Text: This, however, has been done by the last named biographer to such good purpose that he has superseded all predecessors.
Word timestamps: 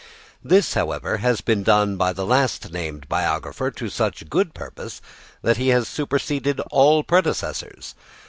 This, 0.43 0.73
however, 0.73 1.17
has 1.17 1.41
been 1.41 1.61
done 1.61 1.95
by 1.95 2.11
the 2.11 2.25
last 2.25 2.71
named 2.71 3.07
biographer 3.07 3.69
to 3.69 3.87
such 3.87 4.27
good 4.31 4.55
purpose 4.55 4.99
that 5.43 5.57
he 5.57 5.67
has 5.67 5.87
superseded 5.87 6.59
all 6.71 7.03
predecessors. 7.03 7.93